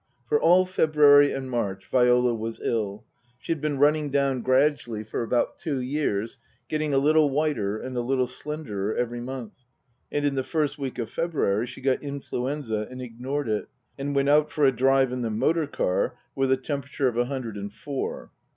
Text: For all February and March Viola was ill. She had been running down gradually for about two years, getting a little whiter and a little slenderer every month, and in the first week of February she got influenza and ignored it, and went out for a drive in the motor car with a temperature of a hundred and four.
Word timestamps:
For 0.27 0.41
all 0.41 0.65
February 0.65 1.31
and 1.31 1.47
March 1.47 1.85
Viola 1.85 2.33
was 2.33 2.59
ill. 2.59 3.05
She 3.37 3.51
had 3.51 3.61
been 3.61 3.77
running 3.77 4.09
down 4.09 4.41
gradually 4.41 5.03
for 5.03 5.21
about 5.21 5.59
two 5.59 5.79
years, 5.79 6.39
getting 6.67 6.91
a 6.91 6.97
little 6.97 7.29
whiter 7.29 7.77
and 7.77 7.95
a 7.95 8.01
little 8.01 8.25
slenderer 8.25 8.95
every 8.95 9.21
month, 9.21 9.53
and 10.11 10.25
in 10.25 10.33
the 10.33 10.41
first 10.41 10.79
week 10.79 10.97
of 10.97 11.11
February 11.11 11.67
she 11.67 11.81
got 11.81 12.01
influenza 12.01 12.87
and 12.89 12.99
ignored 12.99 13.47
it, 13.47 13.67
and 13.95 14.15
went 14.15 14.29
out 14.29 14.49
for 14.49 14.65
a 14.65 14.71
drive 14.75 15.11
in 15.11 15.21
the 15.21 15.29
motor 15.29 15.67
car 15.67 16.17
with 16.33 16.51
a 16.51 16.57
temperature 16.57 17.07
of 17.07 17.15
a 17.15 17.25
hundred 17.25 17.55
and 17.55 17.71
four. 17.71 18.31